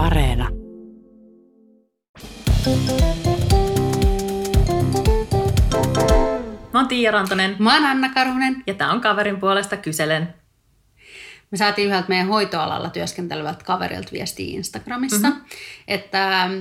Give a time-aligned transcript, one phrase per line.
[0.00, 0.50] Areena.
[6.72, 8.62] Mä oon Tiia Rantanen Mä oon Anna Karhunen.
[8.66, 10.34] ja tää on kaverin puolesta kyselen.
[11.50, 15.44] Me saatiin yhdeltä meidän hoitoalalla työskentelevältä kaverilta viestiä Instagramissa, mm-hmm.
[15.88, 16.52] että ähm,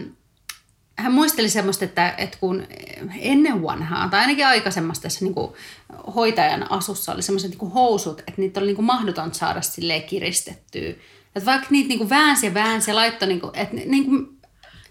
[0.97, 2.67] hän muisteli semmoista, että, että kun
[3.19, 5.53] ennen vanhaa, tai ainakin aikaisemmassa tässä niin kuin
[6.15, 10.93] hoitajan asussa oli semmoiset niin housut, että niitä oli niin kuin mahdotonta saada silleen kiristettyä.
[11.35, 14.27] Että vaikka niitä niin kuin väänsi ja väänsi ja laittoi, niin kuin, että niin kuin,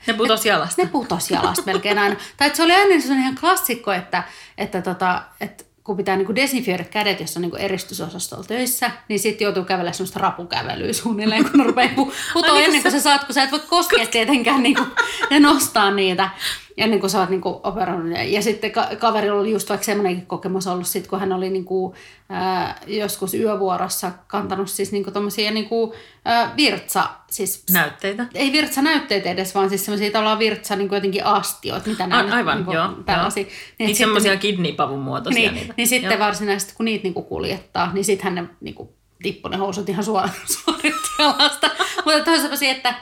[0.07, 0.83] Ne putos jalasta.
[0.83, 2.17] ne putos jalasta melkein aina.
[2.37, 4.23] Tai se oli aina sellainen ihan klassikko, että,
[4.59, 9.45] että, tota, että kun pitää niinku desinfioida kädet, jos on niinku eristysosastolla töissä, niin sitten
[9.45, 13.35] joutuu kävellä semmoista rapukävelyä suunnilleen, kun rupeaa pu- putoa niin, ennen kuin sä saat, kun
[13.35, 14.83] sä et voi koskea tietenkään niinku,
[15.31, 16.31] ja nostaa niitä
[16.79, 18.13] ennen kuin sä oot niinku operoinut.
[18.13, 21.51] Ja, ja sitten ka- kaverilla oli just vaikka semmoinenkin kokemus ollut, sit, kun hän oli
[21.51, 21.95] niinku,
[22.29, 28.27] ää, joskus yövuorossa kantanut siis niinku tommosia niinku, ää, virtsa, siis Näytteitä.
[28.35, 32.65] ei virtsanäytteitä edes, vaan siis semmoisia tavallaan virtsa niin jotenkin astioita, mitä A- nämä aivan,
[32.65, 32.89] niin joo.
[33.07, 33.43] tällaisia.
[33.43, 33.51] joo.
[33.79, 35.75] Niin, sitten- semmoisia kidneypavun muotoisia niin, niitä.
[35.77, 36.19] niin sitten Joo.
[36.19, 38.93] varsinaisesti, kun niitä niinku kuljettaa, niin sittenhän ne niinku
[39.23, 40.33] tippui ne housut ihan suoraan
[41.19, 41.71] jalasta.
[42.05, 42.95] Mutta toi on semmoisia, että,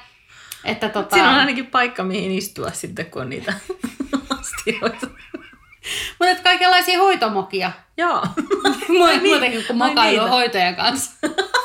[0.67, 3.55] että tota, Siinä on ainakin paikka, mihin istua sitten, kun on niitä
[4.41, 5.07] astioita.
[6.21, 7.73] mutta kaikenlaisia hoitomokia.
[7.97, 8.21] Joo.
[8.89, 10.29] Mu- Muutenkin kuin niitä.
[10.29, 11.11] hoitojen kanssa.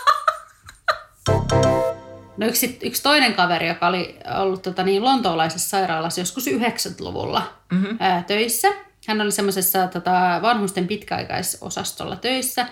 [2.37, 7.97] No yksi, yksi toinen kaveri, joka oli ollut tota niin, lontoolaisessa sairaalassa joskus 90-luvulla mm-hmm.
[7.99, 8.67] ää, töissä.
[9.07, 12.65] Hän oli semmoisessa tota, vanhusten pitkäaikaisosastolla töissä.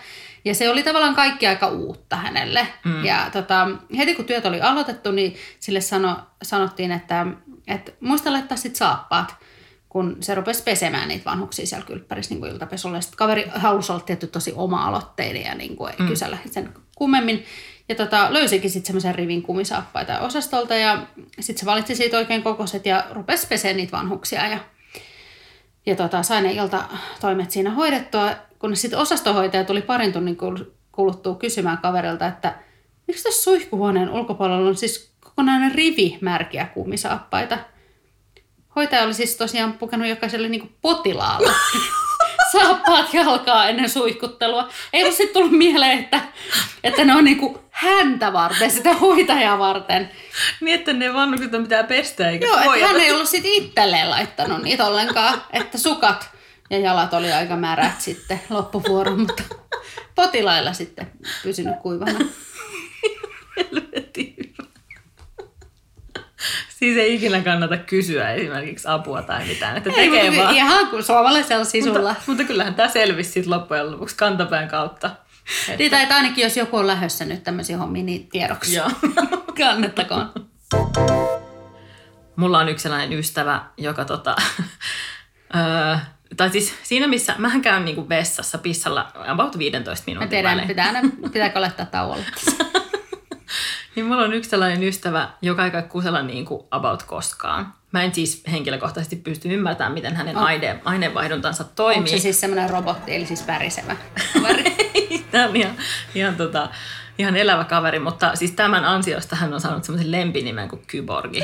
[0.45, 2.67] Ja se oli tavallaan kaikki aika uutta hänelle.
[2.85, 3.05] Mm.
[3.05, 7.25] Ja tota, heti kun työt oli aloitettu, niin sille sano, sanottiin, että,
[7.67, 9.35] että muista laittaa sit saappaat
[9.89, 13.01] kun se rupesi pesemään niitä vanhuksia siellä kylppärissä niin iltapesulla.
[13.01, 16.07] Sitten kaveri halusi olla tietty tosi oma-aloitteinen ja niin kuin ei mm.
[16.07, 17.45] kysellä sen kummemmin.
[17.89, 21.07] Ja tota, löysikin sitten semmoisen rivin kumisaappaita osastolta ja
[21.39, 24.47] sitten se valitsi siitä oikein kokoiset ja rupesi peseen niitä vanhuksia.
[24.47, 24.59] Ja,
[25.85, 31.36] ja tota, sai ne iltatoimet siinä hoidettua, kun sitten osastohoitaja tuli parin tunnin kul- kuluttua
[31.36, 32.55] kysymään kaverilta, että
[33.08, 37.58] miksi tässä suihkuhuoneen ulkopuolella on siis kokonainen rivi märkiä kumisaappaita.
[38.76, 41.52] Hoitaja oli siis tosiaan pukenut jokaiselle niinku potilaalle
[42.52, 44.70] saappaat jalkaa ennen suihkuttelua.
[44.93, 46.21] Ei ollut sitten tullut mieleen, että,
[46.83, 50.09] että ne on niinku häntä varten, sitä hoitajaa varten.
[50.61, 54.09] Niin, että ne vanhukset on pitää pestä eikä Joo, että hän ei ollut sitten itselleen
[54.09, 56.29] laittanut niitä ollenkaan, että sukat
[56.69, 59.43] ja jalat oli aika märät sitten loppuvuoron, mutta
[60.15, 61.11] potilailla sitten
[61.43, 62.19] pysynyt kuivana.
[66.79, 70.55] Siis ei ikinä kannata kysyä esimerkiksi apua tai mitään, että Ei, tekee mutta vaan.
[70.55, 72.09] Ihan kuin suomalaisella sisulla.
[72.09, 75.09] Mutta, mutta kyllähän tämä selvisi sitten loppujen lopuksi kantapään kautta.
[75.77, 78.76] Niin, tai ainakin jos joku on lähdössä nyt tämmöisiä hommia, niin tiedoksi.
[78.76, 78.89] Joo.
[79.58, 80.32] Kannettakoon.
[82.36, 84.36] Mulla on yksi sellainen ystävä, joka tota,
[85.55, 85.98] öö,
[86.38, 90.67] tai siis siinä missä, mähän käyn niinku vessassa pissalla about 15 Mä minuutin tiedän, välein.
[90.67, 91.00] pitää aina,
[91.33, 92.26] pitääkö laittaa tauolle.
[93.95, 97.73] Niin mulla on yksi sellainen ystävä, joka ei käy kusella niin kuin about koskaan.
[97.92, 102.08] Mä en siis henkilökohtaisesti pysty ymmärtämään, miten hänen On- aine, aineenvaihduntansa Onko toimii.
[102.11, 103.95] se siis semmoinen robotti, eli siis värisevä?
[105.31, 105.75] Tämä on ihan,
[106.15, 106.70] ihan, tota,
[107.17, 111.43] ihan elävä kaveri, mutta siis tämän ansiosta hän on saanut semmoisen lempinimen kuin Kyborgi.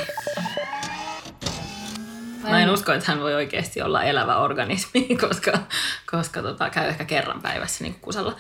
[2.50, 5.60] Mä en usko, että hän voi oikeasti olla elävä organismi, koska,
[6.12, 8.36] koska tota, käy ehkä kerran päivässä niin kusella.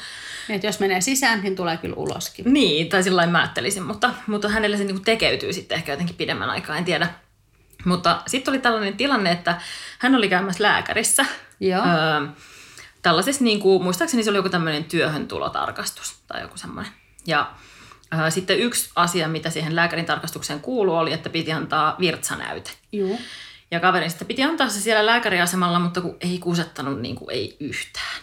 [0.47, 2.53] Niin, että jos menee sisään, niin tulee kyllä uloskin.
[2.53, 6.50] Niin, tai sillä mä ajattelisin, mutta, mutta hänelle se niin tekeytyy sitten ehkä jotenkin pidemmän
[6.50, 7.07] aikaa, en tiedä.
[7.86, 9.62] Mutta sitten oli tällainen tilanne, että
[10.00, 11.25] hän oli käymässä lääkärissä.
[11.59, 11.84] Joo.
[11.86, 12.28] Öö,
[13.06, 16.92] tällaisessa, niin kuin, muistaakseni se oli joku tämmöinen työhön tulotarkastus tai joku semmoinen.
[17.28, 17.52] Ja
[18.14, 22.72] öö, sitten yksi asia, mitä siihen lääkärin tarkastukseen kuuluu, oli, että piti antaa virtsanäyte.
[22.92, 23.18] Joo.
[23.72, 27.58] Ja kaverin sitten piti antaa se siellä lääkäriasemalla, mutta kun ei kusettanut niin kuin ei
[27.60, 28.22] yhtään.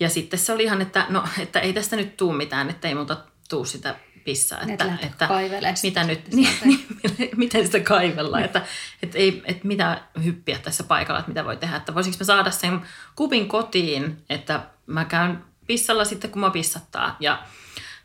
[0.00, 2.94] Ja sitten se oli ihan, että no, että ei tästä nyt tuu mitään, että ei
[2.94, 3.16] muuta
[3.48, 3.94] tuu sitä
[4.26, 4.60] pissaa.
[4.60, 8.62] Et Että, että kaivelemaan mitä nyt, niin, niin, miten sitä kaivellaan, että,
[9.02, 12.50] että, ei, että mitä hyppiä tässä paikalla, että mitä voi tehdä, että voisinko mä saada
[12.50, 12.80] sen
[13.16, 17.16] kupin kotiin, että mä käyn pissalla sitten, kun mä pissattaa.
[17.20, 17.42] Ja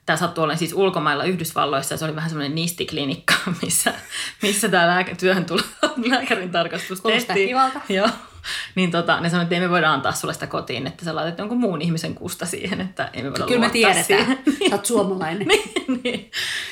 [0.05, 3.93] tämä sattui olemaan siis ulkomailla Yhdysvalloissa ja se oli vähän semmoinen nistiklinikka, missä,
[4.41, 5.61] missä tämä lääkä, työhön tulo,
[6.09, 7.49] lääkärin tarkastus tehtiin.
[7.89, 8.09] Joo.
[8.75, 11.39] Niin tota, ne sanoivat, että ei me voida antaa sulle sitä kotiin, että sä laitat
[11.39, 14.05] jonkun muun ihmisen kusta siihen, että ei me voida Kyllä me tiedetään.
[14.05, 14.39] siihen.
[14.69, 15.47] Sä oot suomalainen.
[16.03, 16.31] niin.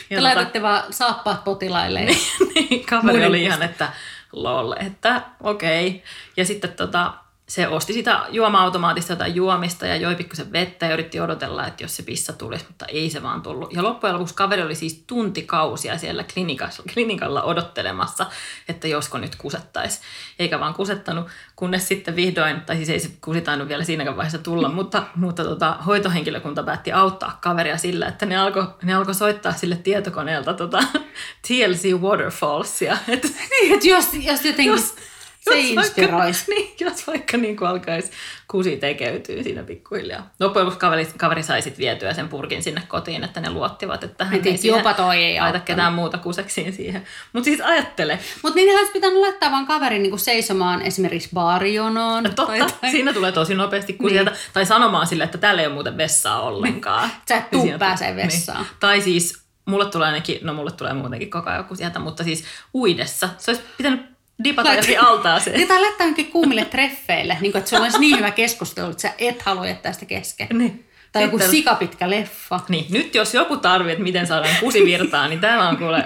[0.10, 2.01] Ja Te tota- laitatte vaan saappaat potilaille.
[2.01, 2.16] ja-
[2.56, 3.89] niin, kaveri oli ihan, että
[4.31, 5.88] lol, että okei.
[5.88, 6.00] Okay.
[6.38, 7.13] Ja sitten tota,
[7.50, 11.96] se osti sitä juoma-automaatista jotain juomista ja joi pikkusen vettä ja yritti odotella, että jos
[11.96, 13.74] se pissa tulisi, mutta ei se vaan tullut.
[13.74, 18.25] Ja loppujen lopuksi kaveri oli siis tuntikausia siellä klinikassa, klinikalla odottelemassa,
[18.68, 20.00] että josko nyt kusettaisi.
[20.40, 24.69] Eikä vaan kusettanut, kunnes sitten vihdoin, tai siis ei se kusi vielä siinäkään vaiheessa tulla,
[24.69, 29.75] mutta, mutta tota, hoitohenkilökunta päätti auttaa kaveria sillä, että ne alkoi ne alko soittaa sille
[29.75, 30.84] tietokoneelta tota,
[31.48, 32.98] TLC Waterfallsia.
[33.07, 34.72] Et, niin, että jos, jos jotenkin...
[34.72, 34.95] Jos,
[35.40, 36.46] se inspiroisi.
[36.50, 38.12] Niin, jos vaikka niin kuin alkaisi
[38.48, 40.30] kusi tekeytyy siinä pikkuhiljaa.
[40.40, 44.42] Lopuksi kaveri, kaveri sai sitten vietyä sen purkin sinne kotiin, että ne luottivat, että hän
[44.46, 47.04] ei jopa toi ei laita ketään muuta kuseksiin siihen.
[47.34, 48.20] Mutta siis ajattele.
[48.44, 52.24] Mutta niin olisi pitänyt laittaa vaan kaverin niin kuin seisomaan esimerkiksi baarijonoon.
[52.24, 52.92] No totta, tai, tai...
[52.92, 54.32] siinä tulee tosi nopeasti kusielta.
[54.32, 54.40] Niin.
[54.54, 57.12] Tai sanomaan sille, että täällä ei ole muuten vessaa ollenkaan.
[57.30, 58.28] Sä et tuu pääsee niin.
[58.28, 58.62] vessaan.
[58.62, 58.72] Niin.
[58.80, 62.44] Tai siis mulle tulee ainakin, no mulle tulee muutenkin koko ajan sieltä, mutta siis
[62.74, 63.30] uidessa.
[63.38, 65.58] Se olisi pitänyt dipata johonkin altaaseen.
[65.58, 69.02] Niin, tai laittaa johonkin kuumille treffeille, niin kuin, että sulla olisi niin hyvä keskustelu, että
[69.02, 70.48] sä et halua jättää sitä kesken.
[70.54, 70.90] Niin.
[71.12, 72.60] Tai joku Sitten, sikapitkä leffa.
[72.70, 76.04] Niin, nyt jos joku tarvii, että miten saadaan kusi virtaa, niin täällä on kuule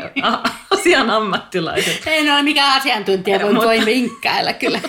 [0.72, 2.02] asian ammattilaiset.
[2.06, 3.68] Ei ole mikään asiantuntija, voi, mutta...
[3.68, 4.80] voi vinkkäillä kyllä.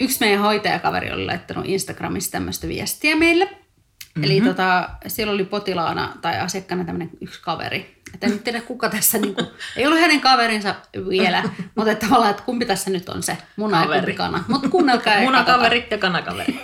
[0.00, 3.44] Yksi meidän hoitajakaveri oli laittanut Instagramissa tämmöistä viestiä meille.
[3.44, 4.24] Mm-hmm.
[4.24, 7.93] Eli tota, siellä oli potilaana tai asiakkaana tämmöinen yksi kaveri.
[8.14, 9.46] Että en tiedä kuka tässä, niin kuin,
[9.76, 10.74] ei ollut hänen kaverinsa
[11.08, 11.42] vielä,
[11.74, 14.12] mutta että tavallaan, että kumpi tässä nyt on se muna Kaveri.
[14.12, 14.44] ja kana.
[14.48, 16.60] Mutta kuunnelkaa Munakaveri ja kanakaveri.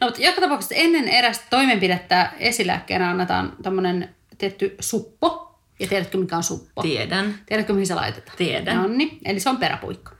[0.00, 5.58] no mutta joka tapauksessa ennen erästä toimenpidettä esilääkkeenä annetaan tämmöinen tietty suppo.
[5.80, 6.82] Ja tiedätkö mikä on suppo?
[6.82, 7.34] Tiedän.
[7.46, 8.36] Tiedätkö mihin se laitetaan?
[8.38, 8.76] Tiedän.
[8.76, 10.10] No niin, eli se on peräpuikko.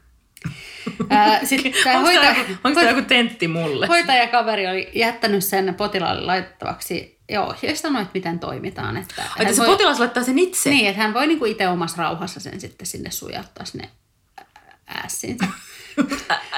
[1.44, 3.86] Sitten onko hoitaja, tämä joku, onko tämä joku tentti mulle?
[3.86, 8.96] Hoitajakaveri oli jättänyt sen potilaalle laitettavaksi ja ohjeistanut, että miten toimitaan.
[8.96, 10.70] Että Ai, se voi, potilas laittaa sen itse?
[10.70, 13.88] Niin, että hän voi niinku itse omassa rauhassa sen sitten sinne sujauttaa sinne
[15.04, 15.46] ässinsä.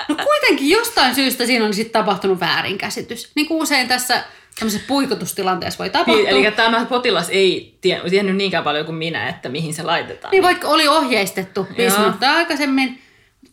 [0.09, 3.31] No kuitenkin jostain syystä siinä on sitten tapahtunut väärinkäsitys.
[3.35, 4.25] Niin kuin usein tässä
[4.59, 6.15] tämmöisessä puikotustilanteessa voi tapahtua.
[6.17, 10.31] Niin, eli tämä potilas ei tiennyt niinkään paljon kuin minä, että mihin se laitetaan.
[10.33, 13.05] Niin, vaikka oli ohjeistettu viisi minuuttia aikaisemmin,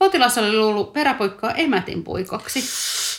[0.02, 2.64] Potilas oli luullut peräpoikkaa emätin puikoksi.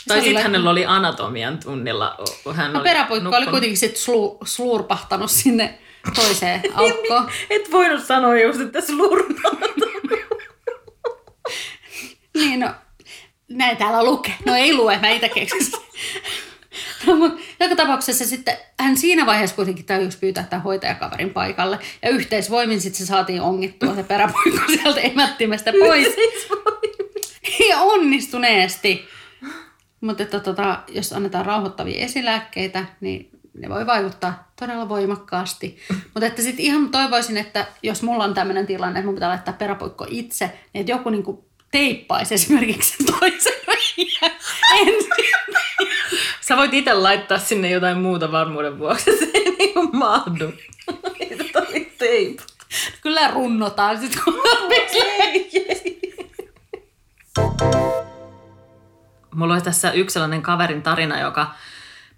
[0.09, 2.17] Tai sitten hänellä oli anatomian tunnilla.
[2.55, 3.35] Hän no, oli peräpoikka nukkunut.
[3.35, 5.79] oli kuitenkin sit slu, slurpahtanut sinne
[6.15, 7.31] toiseen niin, aukkoon.
[7.51, 9.93] Et voinut sanoa just, että slurpahtanut.
[12.35, 12.71] niin no,
[13.49, 14.35] näin täällä lukee.
[14.47, 15.73] No ei lue, mä itse keksin.
[17.07, 21.79] No, mutta joka tapauksessa sitten hän siinä vaiheessa kuitenkin tajusi pyytää tämän hoitajakaverin paikalle.
[22.03, 26.09] Ja yhteisvoimin sitten se saatiin ongittua se peräpoikko sieltä emättimestä pois.
[27.69, 29.09] ja onnistuneesti.
[30.03, 35.79] Mutta että tota, jos annetaan rauhoittavia esilääkkeitä, niin ne voi vaikuttaa todella voimakkaasti.
[36.15, 39.55] Mutta että sitten ihan toivoisin, että jos mulla on tämmöinen tilanne, että mun pitää laittaa
[39.55, 43.53] peräpoikko itse, niin että joku niinku teippaisi esimerkiksi sen toisen
[44.81, 45.13] ensin.
[46.41, 50.53] Sä voit itse laittaa sinne jotain muuta varmuuden vuoksi, se ei niinku mahdu.
[51.99, 52.39] teip.
[53.03, 54.35] Kyllä runnotaan sitten, kun
[59.35, 61.55] Mulla oli tässä yksi sellainen kaverin tarina, joka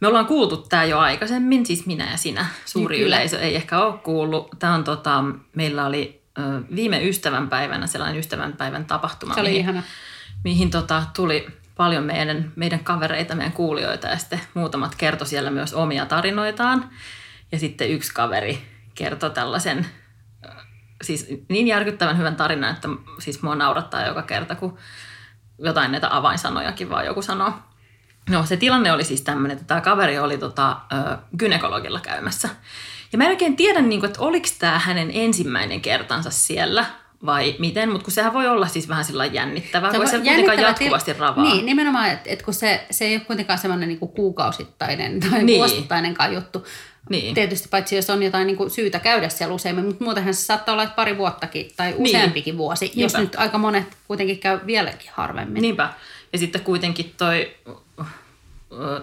[0.01, 2.47] me ollaan kuultu tämä jo aikaisemmin, siis minä ja sinä.
[2.65, 3.17] Suuri Kyllä.
[3.17, 4.51] yleisö ei ehkä ole kuullut.
[4.59, 5.25] Tämä on tota,
[5.55, 6.43] meillä oli ö,
[6.75, 9.35] viime ystävänpäivänä sellainen ystävänpäivän tapahtuma.
[9.35, 9.83] Se oli mihin, ihana.
[10.45, 11.47] Mihin tota, tuli
[11.77, 16.91] paljon meidän, meidän kavereita, meidän kuulijoita ja sitten muutamat kertoi siellä myös omia tarinoitaan.
[17.53, 18.63] Ja sitten yksi kaveri
[18.95, 19.87] kertoi tällaisen
[21.03, 24.79] siis niin järkyttävän hyvän tarinan, että siis mua naurattaa joka kerta, kun
[25.59, 27.53] jotain näitä avainsanojakin vaan joku sanoo.
[28.31, 32.49] No se tilanne oli siis tämmöinen, että tämä kaveri oli tota, ö, gynekologilla käymässä.
[33.13, 36.87] Ja mä en oikein tiedä, niin kuin, että oliko tämä hänen ensimmäinen kertansa siellä
[37.27, 40.59] vai miten, mutta kun sehän voi olla siis vähän sillä jännittävää, se kun se kuitenkaan
[40.59, 41.21] jatkuvasti til...
[41.21, 41.45] ravaa.
[41.45, 45.59] Niin, nimenomaan, että, että kun se, se ei ole kuitenkaan semmoinen niin kuukausittainen tai niin.
[45.59, 46.65] vuosittainenkaan juttu.
[47.11, 47.35] Niin.
[47.35, 50.73] Tietysti paitsi jos on jotain niin kuin syytä käydä siellä useammin, mutta muutenhan se saattaa
[50.73, 52.03] olla pari vuottakin tai niin.
[52.03, 52.59] useampikin niin.
[52.59, 53.01] vuosi, Niinpä.
[53.01, 55.63] jos nyt aika monet kuitenkin käy vieläkin harvemmin.
[55.63, 55.93] Niinpä.
[56.33, 57.57] Ja sitten kuitenkin toi,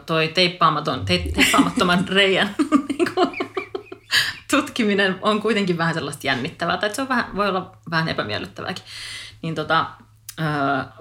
[0.05, 2.55] toi teippaamaton, te, teippaamattoman reijän
[2.89, 3.07] niin
[4.51, 8.83] tutkiminen on kuitenkin vähän sellaista jännittävää, tai se on vähän, voi olla vähän epämiellyttävääkin.
[9.41, 9.85] Niin tota,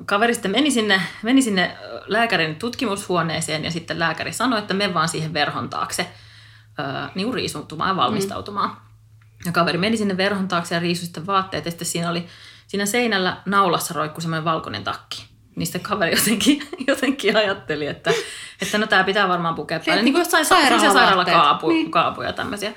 [0.07, 1.77] kaveri sitten meni sinne, meni sinne
[2.07, 6.07] lääkärin tutkimushuoneeseen ja sitten lääkäri sanoi, että me vaan siihen verhon taakse
[7.15, 8.71] niin riisutumaan ja valmistautumaan.
[8.71, 8.77] Mm.
[9.47, 12.27] Ja kaveri meni sinne verhon taakse ja riisui sitten vaatteet ja sitten siinä oli
[12.67, 15.25] siinä seinällä naulassa roikku semmoinen valkoinen takki.
[15.57, 18.11] Niistä kaveri jotenkin, jotenkin ajatteli, että,
[18.63, 20.03] että no tämä pitää varmaan pukea päälle.
[20.03, 21.91] Niin kuin jossain sairaalakaapuja niin.
[21.91, 22.73] kaapuja tämmöisiä.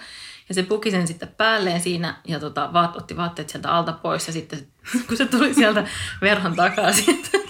[0.49, 4.27] Ja se puki sen sitten päälleen siinä ja tota, vaat, otti vaatteet sieltä alta pois.
[4.27, 4.67] Ja sitten
[5.07, 5.87] kun se tuli sieltä
[6.21, 6.91] verhon takaa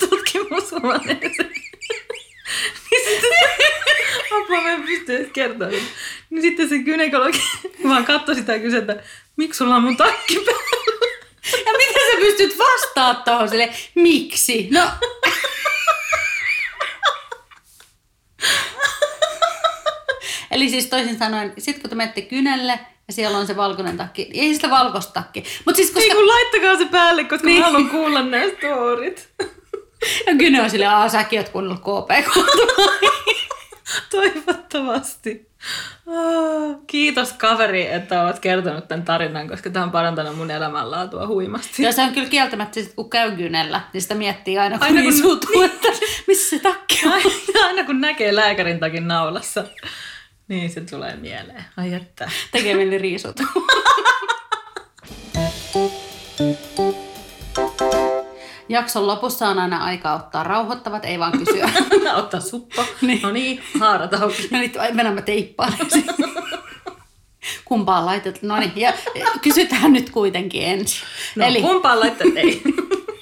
[0.53, 1.51] mun suoneeseen.
[2.91, 3.82] niin sitten
[4.61, 5.67] mä en pysty edes kertoa.
[6.29, 7.41] Niin sitten se gynekologi
[7.89, 9.03] vaan katsoi sitä ja kysyi, että
[9.35, 10.83] miksi sulla on mun takki päällä?
[11.65, 14.67] Ja miten sä pystyt vastaa tuohon sille, miksi?
[14.71, 14.81] No,
[20.51, 24.29] Eli siis toisin sanoen, sit kun te menette kynelle ja siellä on se valkoinen takki,
[24.33, 25.43] ei sitä valkoista takki.
[25.65, 27.59] Mut siis Ei koska kun laittakaa se päälle, koska Niin.
[27.59, 29.27] mä haluan kuulla nämä storit.
[30.27, 32.09] ja kyne on silleen, aa säkin oot kuunnellut KP
[34.11, 35.49] Toivottavasti.
[36.07, 41.83] Ah, Kiitos kaveri, että olet kertonut tämän tarinan, koska tämä on parantanut mun elämänlaatua huimasti.
[41.83, 45.01] Ja se on kyllä kieltämättä, sit kun käy kynellä, niin sitä miettii aina, kun, Aina
[45.01, 45.87] kun- riisuutuu, että
[46.27, 47.11] missä se takki on.
[47.13, 47.29] Aina,
[47.67, 49.63] aina kun näkee lääkärin takin naulassa,
[50.47, 51.65] niin se tulee mieleen.
[51.77, 52.31] Ai että.
[52.51, 53.45] Tekee mieli riisuutua.
[58.73, 61.69] Jakson lopussa on aina aika ottaa rauhoittavat, ei vaan kysyä.
[62.15, 62.85] Ottaa suppo.
[63.01, 63.21] Niin.
[63.21, 64.47] No niin, haarat auki.
[64.51, 65.73] No nyt mennään mä teippaan.
[67.65, 68.41] Kumpaan laitet?
[68.41, 68.93] No niin, ja
[69.41, 71.07] kysytään nyt kuitenkin ensin.
[71.35, 71.61] No, Eli...
[71.61, 72.63] kumpaan laittaa ei.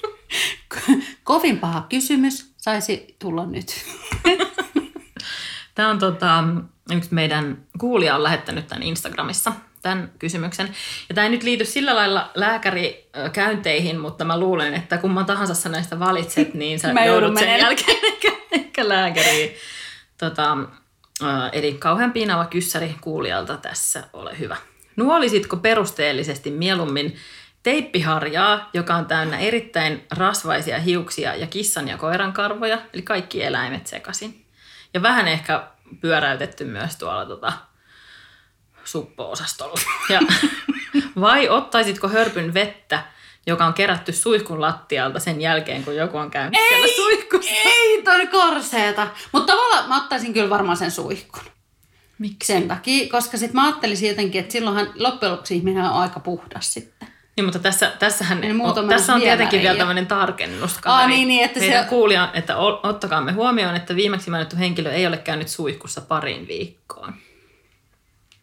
[1.24, 3.86] kovin paha kysymys saisi tulla nyt.
[5.76, 6.44] Tämä on tota,
[6.92, 10.76] yksi meidän kuulija on lähettänyt tämän Instagramissa tämän kysymyksen.
[11.10, 15.70] Ja tämä ei nyt liity sillä lailla lääkärikäynteihin, mutta mä luulen, että kumman tahansa sä
[15.70, 17.60] näistä valitset, niin sä Mä joudut sen menemään.
[17.60, 19.56] jälkeen ehkä, ehkä lääkäriin.
[20.18, 20.58] Tota,
[21.52, 24.58] eli kauhean piinava kyssäri kuulijalta tässä, ole hyvä.
[24.96, 27.16] Nuolisitko perusteellisesti mieluummin
[27.64, 33.88] teippiharjaa, joka on täynnä erittäin rasvaisia hiuksia ja kissan ja koiran karvoja, eli kaikki eläimet
[33.88, 34.46] sekaisin.
[34.94, 35.64] Ja vähän ehkä
[36.02, 37.54] pyöräytetty myös tuolla tota,
[38.84, 39.82] suppo-osastolla.
[40.10, 40.20] Ja,
[41.22, 43.04] vai ottaisitko hörpyn vettä,
[43.48, 47.52] joka on kerätty suihkun lattialta sen jälkeen, kun joku on käynyt siellä suihkussa?
[47.66, 49.08] Ei, toi oli korseeta.
[49.32, 51.44] Mutta tavallaan mä ottaisin kyllä varmaan sen suihkun.
[52.18, 52.54] Miksi?
[52.54, 56.74] Sen takia, koska sitten mä ajattelisin jotenkin, että silloinhan loppujen lopuksi ihminen on aika puhdas
[56.74, 57.08] sitten.
[57.36, 59.78] Niin, mutta tässä, tässähän, muut on tässä on tietenkin vielä jo.
[59.78, 60.80] tämmöinen tarkennus.
[60.86, 65.08] Aa, niin, niin, että Meidän se- kuulija, että ottakaamme huomioon, että viimeksi mainittu henkilö ei
[65.08, 67.14] ole käynyt suihkussa parin viikkoon.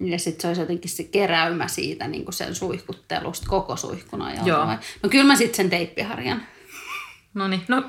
[0.01, 4.47] Ja sitten se olisi jotenkin se keräymä siitä niin kuin sen suihkuttelusta koko suihkun ajan.
[4.47, 4.67] Joo.
[4.67, 4.79] vai?
[5.03, 6.43] No kyllä mä sitten sen teippiharjan.
[7.35, 7.83] No niin, no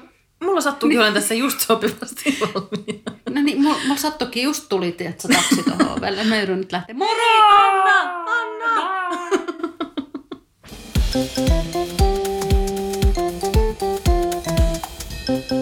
[0.44, 3.12] mulla sattuu kyllä tässä just sopivasti valmiina.
[3.30, 6.24] No niin, mulla, mulla sattukin just tuli, että taksi tuohon ovelle.
[6.24, 6.96] Mä joudun nyt lähteä.
[6.96, 7.14] Moro!
[7.50, 9.00] Anna, Anna!
[9.00, 9.30] Anna!